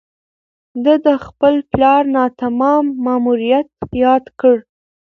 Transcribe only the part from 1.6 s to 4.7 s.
پلار ناتمام ماموریت یاد کړ.